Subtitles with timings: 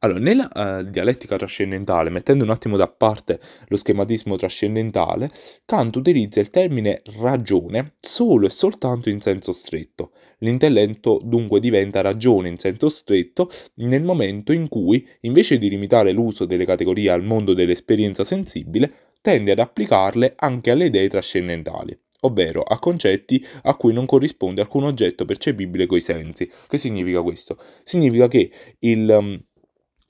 [0.00, 5.28] Allora, nella uh, dialettica trascendentale, mettendo un attimo da parte lo schematismo trascendentale,
[5.64, 10.12] Kant utilizza il termine ragione solo e soltanto in senso stretto.
[10.38, 16.44] L'intelletto dunque diventa ragione in senso stretto nel momento in cui, invece di limitare l'uso
[16.44, 22.78] delle categorie al mondo dell'esperienza sensibile, tende ad applicarle anche alle idee trascendentali ovvero a
[22.78, 26.50] concetti a cui non corrisponde alcun oggetto percepibile coi sensi.
[26.66, 27.58] Che significa questo?
[27.84, 29.40] Significa che il um,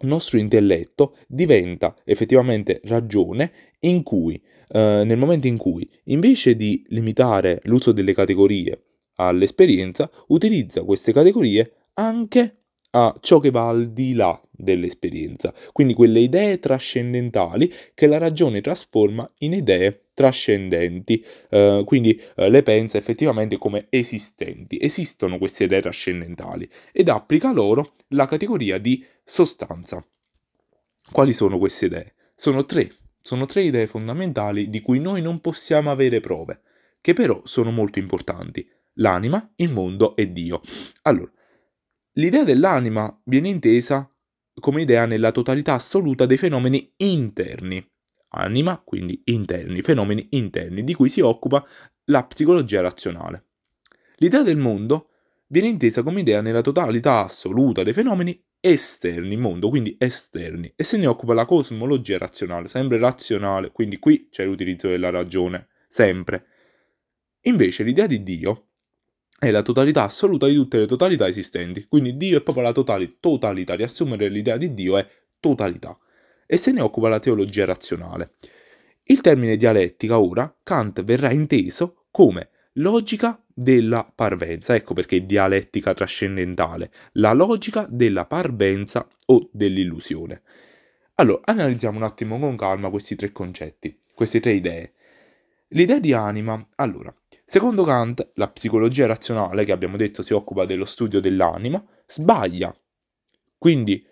[0.01, 7.61] nostro intelletto diventa effettivamente ragione in cui, eh, nel momento in cui, invece di limitare
[7.64, 8.82] l'uso delle categorie
[9.14, 12.58] all'esperienza, utilizza queste categorie anche
[12.91, 18.61] a ciò che va al di là dell'esperienza, quindi quelle idee trascendentali che la ragione
[18.61, 24.79] trasforma in idee trascendenti, eh, quindi eh, le pensa effettivamente come esistenti.
[24.81, 30.05] Esistono queste idee trascendentali ed applica loro la categoria di sostanza.
[31.13, 32.14] Quali sono queste idee?
[32.34, 36.62] Sono tre, sono tre idee fondamentali di cui noi non possiamo avere prove,
[37.00, 38.69] che però sono molto importanti.
[38.95, 40.61] L'anima, il mondo e Dio.
[41.02, 41.30] Allora,
[42.19, 44.08] l'idea dell'anima viene intesa
[44.61, 47.84] come idea nella totalità assoluta dei fenomeni interni.
[48.30, 51.64] Anima, quindi interni, fenomeni interni, di cui si occupa
[52.06, 53.46] la psicologia razionale.
[54.16, 55.11] L'idea del mondo
[55.46, 60.98] viene intesa come idea nella totalità assoluta dei fenomeni esterni, mondo, quindi esterni, e se
[60.98, 66.46] ne occupa la cosmologia razionale, sempre razionale, quindi qui c'è l'utilizzo della ragione, sempre.
[67.42, 68.67] Invece l'idea di Dio
[69.39, 73.17] è la totalità assoluta di tutte le totalità esistenti, quindi Dio è proprio la totali-
[73.20, 75.06] totalità, riassumere l'idea di Dio è
[75.39, 75.97] totalità,
[76.47, 78.33] e se ne occupa la teologia razionale.
[79.05, 84.75] Il termine dialettica ora, Kant verrà inteso come logica della parvenza.
[84.75, 90.42] Ecco perché dialettica trascendentale, la logica della parvenza o dell'illusione.
[91.14, 94.92] Allora, analizziamo un attimo con calma questi tre concetti, queste tre idee.
[95.69, 97.14] L'idea di anima, allora,
[97.48, 102.79] secondo Kant, la psicologia razionale, che abbiamo detto si occupa dello studio dell'anima, sbaglia.
[103.57, 104.05] Quindi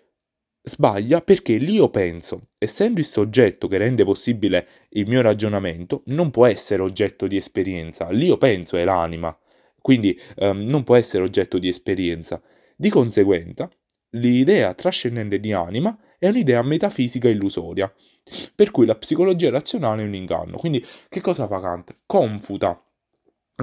[0.67, 6.45] Sbaglia perché l'io penso, essendo il soggetto che rende possibile il mio ragionamento, non può
[6.45, 8.09] essere oggetto di esperienza.
[8.09, 9.35] L'io penso è l'anima,
[9.81, 12.41] quindi ehm, non può essere oggetto di esperienza.
[12.75, 13.69] Di conseguenza,
[14.11, 17.89] l'idea trascendente di anima è un'idea metafisica illusoria,
[18.53, 20.57] per cui la psicologia razionale è un inganno.
[20.57, 21.95] Quindi che cosa fa Kant?
[22.05, 22.81] Confuta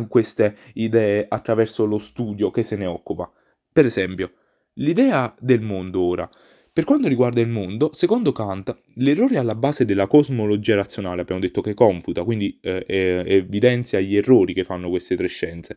[0.08, 3.30] queste idee attraverso lo studio che se ne occupa.
[3.72, 4.32] Per esempio,
[4.74, 6.28] l'idea del mondo ora
[6.74, 11.60] per quanto riguarda il mondo, secondo Kant, l'errore alla base della cosmologia razionale, abbiamo detto
[11.60, 15.76] che confuta, quindi eh, evidenzia gli errori che fanno queste tre scienze.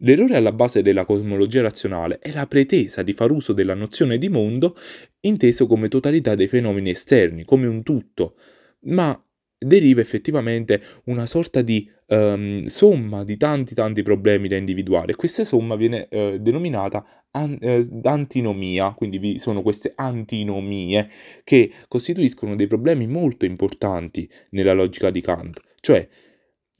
[0.00, 4.28] L'errore alla base della cosmologia razionale è la pretesa di far uso della nozione di
[4.28, 4.76] mondo
[5.20, 8.34] inteso come totalità dei fenomeni esterni, come un tutto,
[8.80, 9.18] ma
[9.58, 15.14] deriva effettivamente una sorta di um, somma di tanti tanti problemi da individuare.
[15.14, 21.08] Questa somma viene uh, denominata an- eh, antinomia, quindi vi sono queste antinomie
[21.44, 26.06] che costituiscono dei problemi molto importanti nella logica di Kant, cioè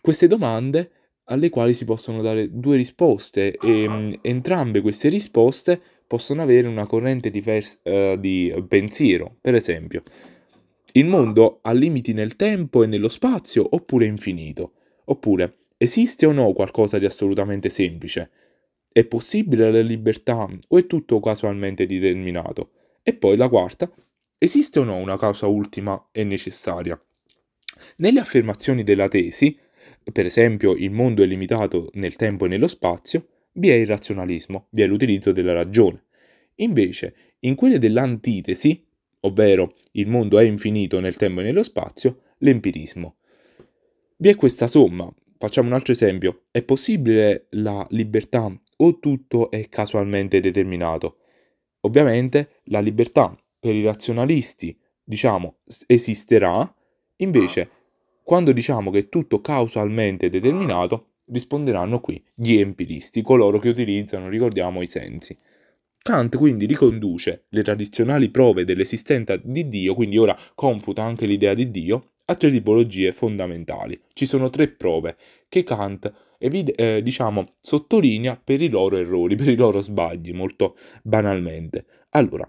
[0.00, 0.90] queste domande
[1.28, 6.86] alle quali si possono dare due risposte e um, entrambe queste risposte possono avere una
[6.86, 10.02] corrente diversa uh, di pensiero, per esempio.
[10.96, 14.72] Il mondo ha limiti nel tempo e nello spazio oppure è infinito?
[15.04, 18.30] Oppure esiste o no qualcosa di assolutamente semplice?
[18.90, 22.70] È possibile la libertà o è tutto casualmente determinato?
[23.02, 23.92] E poi la quarta,
[24.38, 26.98] esiste o no una causa ultima e necessaria?
[27.96, 29.54] Nelle affermazioni della tesi,
[30.10, 34.68] per esempio il mondo è limitato nel tempo e nello spazio, vi è il razionalismo,
[34.70, 36.04] vi è l'utilizzo della ragione.
[36.54, 38.85] Invece, in quelle dell'antitesi,
[39.26, 43.16] ovvero il mondo è infinito nel tempo e nello spazio, l'empirismo.
[44.16, 45.12] Vi è questa somma.
[45.38, 46.44] Facciamo un altro esempio.
[46.50, 51.18] È possibile la libertà o tutto è casualmente determinato?
[51.80, 56.74] Ovviamente la libertà per i razionalisti, diciamo, esisterà,
[57.16, 57.70] invece
[58.22, 64.82] quando diciamo che è tutto causalmente determinato, risponderanno qui gli empiristi, coloro che utilizzano, ricordiamo,
[64.82, 65.36] i sensi.
[66.06, 71.68] Kant quindi riconduce le tradizionali prove dell'esistenza di Dio, quindi ora confuta anche l'idea di
[71.72, 74.00] Dio, a tre tipologie fondamentali.
[74.12, 75.16] Ci sono tre prove
[75.48, 80.76] che Kant evide- eh, diciamo, sottolinea per i loro errori, per i loro sbagli, molto
[81.02, 81.86] banalmente.
[82.10, 82.48] Allora,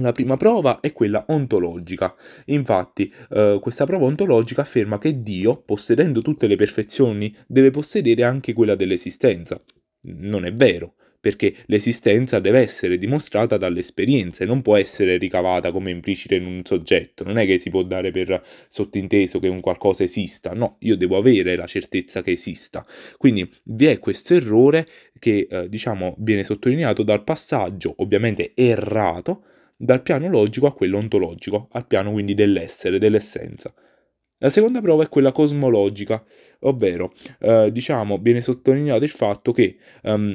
[0.00, 2.14] la prima prova è quella ontologica.
[2.46, 8.54] Infatti, eh, questa prova ontologica afferma che Dio, possedendo tutte le perfezioni, deve possedere anche
[8.54, 9.62] quella dell'esistenza.
[10.04, 15.92] Non è vero perché l'esistenza deve essere dimostrata dall'esperienza e non può essere ricavata come
[15.92, 20.02] implicita in un soggetto, non è che si può dare per sottinteso che un qualcosa
[20.02, 22.82] esista, no, io devo avere la certezza che esista.
[23.18, 24.84] Quindi vi è questo errore
[25.20, 29.44] che eh, diciamo viene sottolineato dal passaggio ovviamente errato
[29.76, 33.72] dal piano logico a quello ontologico, al piano quindi dell'essere, dell'essenza.
[34.38, 36.24] La seconda prova è quella cosmologica,
[36.60, 40.34] ovvero eh, diciamo viene sottolineato il fatto che um,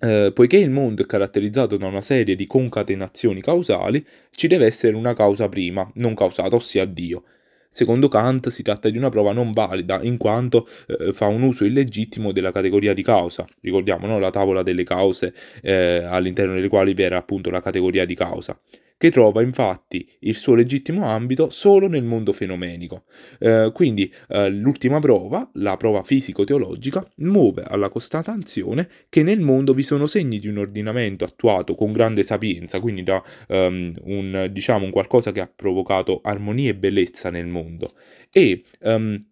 [0.00, 4.96] eh, poiché il mondo è caratterizzato da una serie di concatenazioni causali, ci deve essere
[4.96, 7.24] una causa prima, non causata, ossia Dio.
[7.68, 11.64] Secondo Kant si tratta di una prova non valida in quanto eh, fa un uso
[11.64, 13.44] illegittimo della categoria di causa.
[13.60, 14.18] Ricordiamo no?
[14.18, 18.58] la tavola delle cause eh, all'interno delle quali vi era appunto la categoria di causa
[18.98, 23.04] che trova infatti il suo legittimo ambito solo nel mondo fenomenico.
[23.38, 29.82] Eh, quindi eh, l'ultima prova, la prova fisico-teologica, muove alla constatazione che nel mondo vi
[29.82, 34.90] sono segni di un ordinamento attuato con grande sapienza, quindi da um, un, diciamo, un
[34.90, 37.94] qualcosa che ha provocato armonia e bellezza nel mondo.
[38.30, 39.22] E um,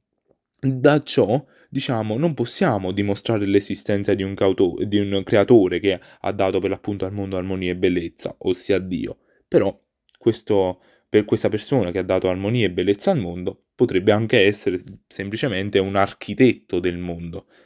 [0.60, 6.32] da ciò diciamo, non possiamo dimostrare l'esistenza di un, cauto- di un, creatore che ha
[6.32, 9.18] dato per l'appunto al mondo armonia e bellezza, ossia Dio.
[9.54, 9.78] Però
[10.18, 14.80] questo, per questa persona che ha dato armonia e bellezza al mondo potrebbe anche essere
[15.06, 17.46] semplicemente un architetto del mondo,